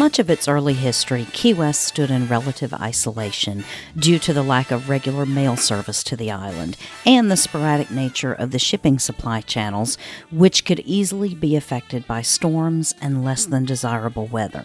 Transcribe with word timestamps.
much 0.00 0.18
of 0.18 0.30
its 0.30 0.48
early 0.48 0.72
history, 0.72 1.26
Key 1.34 1.52
West 1.52 1.82
stood 1.84 2.10
in 2.10 2.26
relative 2.26 2.72
isolation 2.72 3.62
due 3.94 4.18
to 4.18 4.32
the 4.32 4.42
lack 4.42 4.70
of 4.70 4.88
regular 4.88 5.26
mail 5.26 5.58
service 5.58 6.02
to 6.02 6.16
the 6.16 6.30
island 6.30 6.74
and 7.04 7.30
the 7.30 7.36
sporadic 7.36 7.90
nature 7.90 8.32
of 8.32 8.50
the 8.50 8.58
shipping 8.58 8.98
supply 8.98 9.42
channels, 9.42 9.98
which 10.30 10.64
could 10.64 10.80
easily 10.86 11.34
be 11.34 11.54
affected 11.54 12.06
by 12.06 12.22
storms 12.22 12.94
and 13.02 13.22
less 13.26 13.44
than 13.44 13.66
desirable 13.66 14.24
weather. 14.24 14.64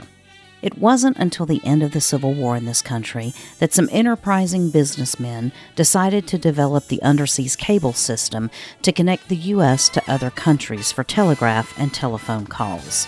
It 0.61 0.77
wasn't 0.77 1.17
until 1.17 1.45
the 1.45 1.59
end 1.65 1.83
of 1.83 1.91
the 1.91 1.99
Civil 1.99 2.33
War 2.33 2.55
in 2.55 2.63
this 2.63 2.81
country 2.81 3.33
that 3.59 3.73
some 3.73 3.89
enterprising 3.91 4.69
businessmen 4.69 5.51
decided 5.75 6.27
to 6.27 6.37
develop 6.37 6.87
the 6.87 7.01
underseas 7.03 7.57
cable 7.57 7.91
system 7.91 8.49
to 8.83 8.93
connect 8.93 9.27
the 9.27 9.35
U.S. 9.35 9.89
to 9.89 10.09
other 10.09 10.29
countries 10.29 10.93
for 10.93 11.03
telegraph 11.03 11.77
and 11.77 11.93
telephone 11.93 12.47
calls. 12.47 13.05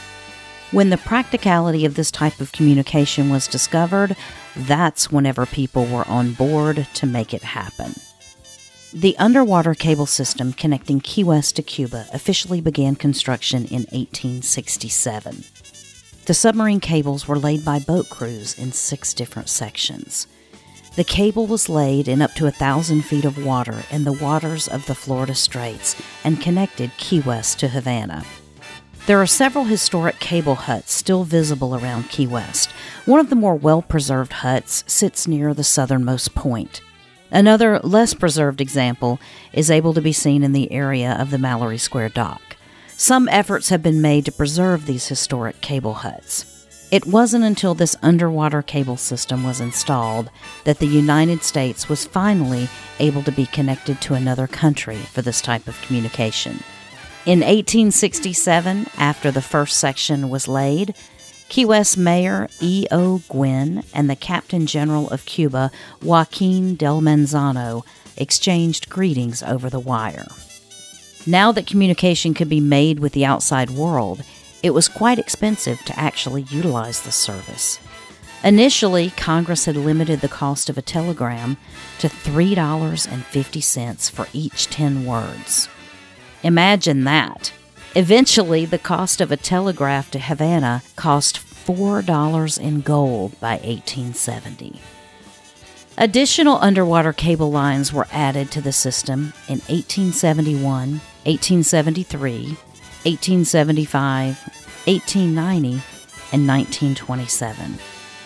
When 0.72 0.90
the 0.90 0.98
practicality 0.98 1.86
of 1.86 1.96
this 1.96 2.12
type 2.12 2.42
of 2.42 2.52
communication 2.52 3.30
was 3.30 3.48
discovered, 3.48 4.18
that's 4.54 5.10
whenever 5.10 5.46
people 5.46 5.86
were 5.86 6.06
on 6.10 6.34
board 6.34 6.88
to 6.96 7.06
make 7.06 7.34
it 7.34 7.44
happen. 7.44 7.94
The 8.94 9.18
underwater 9.18 9.74
cable 9.74 10.06
system 10.06 10.52
connecting 10.52 11.00
Key 11.00 11.24
West 11.24 11.56
to 11.56 11.64
Cuba 11.64 12.08
officially 12.12 12.60
began 12.60 12.96
construction 12.96 13.64
in 13.66 13.84
1867. 13.92 15.44
The 16.26 16.34
submarine 16.34 16.82
cables 16.82 17.30
were 17.30 17.40
laid 17.40 17.64
by 17.64 17.80
boat 17.80 18.10
crews 18.10 18.60
in 18.60 18.74
six 18.74 19.14
different 19.14 19.48
sections. 19.48 20.28
The 20.98 21.06
cable 21.06 21.48
was 21.48 21.70
laid 21.70 22.10
in 22.10 22.22
up 22.22 22.34
to 22.34 22.48
a 22.48 22.52
thousand 22.52 23.04
feet 23.04 23.24
of 23.24 23.46
water 23.46 23.84
in 23.90 24.04
the 24.04 24.12
waters 24.12 24.68
of 24.68 24.86
the 24.86 24.96
Florida 24.96 25.36
Straits 25.36 25.96
and 26.26 26.42
connected 26.42 26.92
Key 26.98 27.22
West 27.22 27.60
to 27.60 27.70
Havana. 27.70 28.26
There 29.08 29.22
are 29.22 29.26
several 29.26 29.64
historic 29.64 30.20
cable 30.20 30.56
huts 30.56 30.92
still 30.92 31.24
visible 31.24 31.74
around 31.74 32.10
Key 32.10 32.28
West. 32.28 32.72
One 33.06 33.22
of 33.22 33.30
the 33.30 33.38
more 33.38 33.56
well 33.56 33.82
preserved 33.82 34.34
huts 34.34 34.84
sits 34.86 35.26
near 35.26 35.54
the 35.54 35.64
southernmost 35.64 36.36
point. 36.36 36.82
Another, 37.32 37.80
less 37.80 38.14
preserved 38.14 38.60
example 38.60 39.18
is 39.54 39.72
able 39.72 39.94
to 39.94 40.02
be 40.02 40.12
seen 40.12 40.44
in 40.44 40.52
the 40.52 40.70
area 40.74 41.16
of 41.18 41.32
the 41.32 41.38
Mallory 41.38 41.78
Square 41.78 42.10
dock. 42.10 42.58
Some 42.98 43.30
efforts 43.30 43.70
have 43.70 43.82
been 43.82 44.02
made 44.02 44.26
to 44.26 44.32
preserve 44.34 44.86
these 44.86 45.08
historic 45.08 45.62
cable 45.62 45.94
huts. 45.94 46.68
It 46.92 47.06
wasn't 47.06 47.46
until 47.46 47.76
this 47.76 47.96
underwater 48.02 48.62
cable 48.62 48.98
system 48.98 49.46
was 49.46 49.62
installed 49.62 50.30
that 50.66 50.80
the 50.80 50.86
United 50.86 51.44
States 51.44 51.88
was 51.88 52.04
finally 52.04 52.68
able 53.00 53.24
to 53.24 53.32
be 53.32 53.46
connected 53.46 54.02
to 54.02 54.16
another 54.16 54.48
country 54.48 54.98
for 54.98 55.22
this 55.22 55.40
type 55.40 55.70
of 55.70 55.82
communication. 55.84 56.62
In 57.28 57.40
1867, 57.40 58.88
after 58.98 59.32
the 59.32 59.42
first 59.42 59.82
section 59.82 60.30
was 60.30 60.48
laid, 60.48 60.96
Key 61.50 61.66
West 61.66 61.98
Mayor 61.98 62.48
E.O. 62.62 63.22
Gwin 63.28 63.84
and 63.94 64.10
the 64.10 64.16
Captain 64.16 64.66
General 64.66 65.10
of 65.10 65.26
Cuba, 65.26 65.70
Joaquin 66.02 66.76
del 66.76 67.02
Manzano, 67.02 67.84
exchanged 68.16 68.88
greetings 68.88 69.44
over 69.44 69.70
the 69.70 69.78
wire. 69.78 70.28
Now 71.26 71.52
that 71.52 71.68
communication 71.68 72.34
could 72.34 72.48
be 72.48 72.62
made 72.62 73.00
with 73.00 73.12
the 73.12 73.26
outside 73.26 73.72
world, 73.72 74.24
it 74.64 74.70
was 74.70 74.88
quite 74.88 75.20
expensive 75.20 75.82
to 75.82 76.00
actually 76.00 76.44
utilize 76.44 77.02
the 77.02 77.12
service. 77.12 77.78
Initially, 78.42 79.10
Congress 79.18 79.66
had 79.66 79.76
limited 79.76 80.22
the 80.22 80.30
cost 80.30 80.70
of 80.70 80.78
a 80.78 80.82
telegram 80.82 81.58
to 82.00 82.08
$3.50 82.08 84.12
for 84.12 84.28
each 84.32 84.68
10 84.68 85.06
words. 85.06 85.68
Imagine 86.44 87.04
that. 87.06 87.52
Eventually, 87.96 88.66
the 88.66 88.78
cost 88.78 89.22
of 89.22 89.32
a 89.32 89.38
telegraph 89.38 90.12
to 90.12 90.20
Havana 90.20 90.84
cost 90.96 91.38
$4 91.38 92.60
in 92.60 92.82
gold 92.82 93.40
by 93.40 93.54
1870. 93.54 94.80
Additional 95.98 96.58
underwater 96.58 97.12
cable 97.12 97.50
lines 97.50 97.92
were 97.92 98.08
added 98.12 98.52
to 98.52 98.62
the 98.62 98.72
system 98.72 99.34
in 99.48 99.60
1871, 99.66 100.62
1873, 100.62 102.32
1875, 103.04 104.38
1890, 104.86 105.70
and 106.32 106.48
1927. 106.48 107.80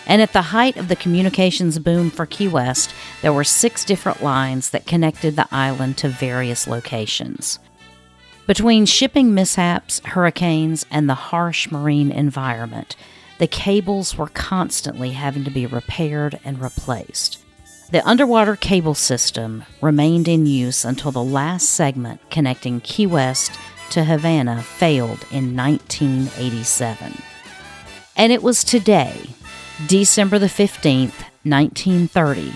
And 0.06 0.20
at 0.20 0.34
the 0.34 0.42
height 0.42 0.76
of 0.76 0.88
the 0.88 0.96
communications 0.96 1.78
boom 1.78 2.10
for 2.10 2.26
Key 2.26 2.48
West, 2.48 2.92
there 3.22 3.32
were 3.32 3.44
six 3.44 3.84
different 3.84 4.22
lines 4.22 4.70
that 4.70 4.86
connected 4.86 5.36
the 5.36 5.48
island 5.50 5.96
to 5.98 6.08
various 6.08 6.66
locations. 6.66 7.58
Between 8.46 8.86
shipping 8.86 9.34
mishaps, 9.34 10.00
hurricanes, 10.04 10.84
and 10.90 11.08
the 11.08 11.14
harsh 11.14 11.70
marine 11.70 12.10
environment, 12.10 12.96
the 13.38 13.46
cables 13.46 14.18
were 14.18 14.28
constantly 14.28 15.12
having 15.12 15.44
to 15.44 15.50
be 15.50 15.64
repaired 15.64 16.40
and 16.44 16.60
replaced. 16.60 17.38
The 17.92 18.06
underwater 18.08 18.56
cable 18.56 18.94
system 18.94 19.64
remained 19.80 20.26
in 20.26 20.46
use 20.46 20.84
until 20.84 21.12
the 21.12 21.22
last 21.22 21.70
segment 21.70 22.20
connecting 22.30 22.80
Key 22.80 23.06
West 23.06 23.52
to 23.90 24.04
Havana 24.04 24.62
failed 24.62 25.24
in 25.30 25.54
1987. 25.54 27.22
And 28.16 28.32
it 28.32 28.42
was 28.42 28.64
today, 28.64 29.34
December 29.86 30.38
the 30.38 30.46
15th, 30.46 31.22
1930, 31.44 32.54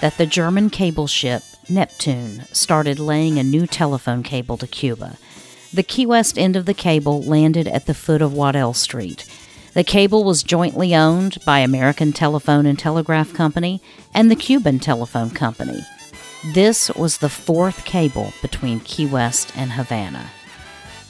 that 0.00 0.16
the 0.16 0.26
German 0.26 0.70
cable 0.70 1.06
ship 1.06 1.42
Neptune 1.70 2.44
started 2.52 2.98
laying 2.98 3.38
a 3.38 3.42
new 3.42 3.66
telephone 3.66 4.22
cable 4.22 4.56
to 4.56 4.66
Cuba 4.66 5.18
the 5.72 5.82
Key 5.82 6.06
West 6.06 6.38
end 6.38 6.56
of 6.56 6.64
the 6.64 6.74
cable 6.74 7.22
landed 7.22 7.68
at 7.68 7.86
the 7.86 7.94
foot 7.94 8.22
of 8.22 8.32
Waddell 8.32 8.72
Street. 8.72 9.26
The 9.74 9.84
cable 9.84 10.24
was 10.24 10.42
jointly 10.42 10.94
owned 10.94 11.38
by 11.44 11.58
American 11.58 12.12
Telephone 12.12 12.64
and 12.64 12.78
Telegraph 12.78 13.34
Company 13.34 13.82
and 14.14 14.30
the 14.30 14.36
Cuban 14.36 14.78
Telephone 14.78 15.30
Company. 15.30 15.84
This 16.54 16.88
was 16.90 17.18
the 17.18 17.28
fourth 17.28 17.84
cable 17.84 18.32
between 18.40 18.80
Key 18.80 19.06
West 19.06 19.52
and 19.56 19.72
Havana. 19.72 20.30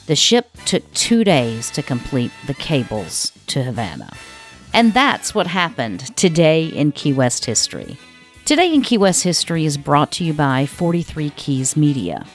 The 0.07 0.15
ship 0.15 0.49
took 0.65 0.93
two 0.93 1.23
days 1.23 1.71
to 1.71 1.83
complete 1.83 2.31
the 2.47 2.53
cables 2.53 3.31
to 3.47 3.63
Havana. 3.63 4.11
And 4.73 4.93
that's 4.93 5.33
what 5.33 5.47
happened 5.47 6.15
today 6.17 6.65
in 6.65 6.91
Key 6.91 7.13
West 7.13 7.45
history. 7.45 7.97
Today 8.49 8.73
in 8.73 8.81
Key 8.81 8.97
West 8.97 9.21
history 9.21 9.63
is 9.63 9.77
brought 9.77 10.11
to 10.13 10.23
you 10.23 10.33
by 10.33 10.65
43 10.65 11.29
Keys 11.29 11.77
Media. 11.77 12.25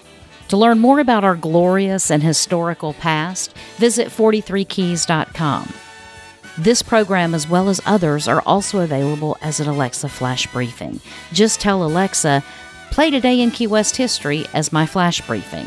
To 0.47 0.57
learn 0.57 0.79
more 0.79 1.01
about 1.01 1.25
our 1.25 1.35
glorious 1.35 2.09
and 2.09 2.23
historical 2.23 2.93
past, 2.93 3.53
visit 3.79 4.11
43keys.com. 4.11 5.75
This 6.57 6.83
program, 6.83 7.35
as 7.35 7.49
well 7.49 7.69
as 7.69 7.81
others, 7.85 8.29
are 8.29 8.45
also 8.47 8.79
available 8.79 9.37
as 9.43 9.59
an 9.59 9.67
Alexa 9.67 10.09
flash 10.09 10.47
briefing. 10.53 11.01
Just 11.33 11.61
tell 11.61 11.83
Alexa, 11.83 12.45
play 12.93 13.11
Today 13.11 13.41
in 13.41 13.51
Key 13.51 13.67
West 13.67 13.97
History 13.97 14.47
as 14.55 14.73
my 14.73 14.87
flash 14.87 15.21
briefing. 15.27 15.67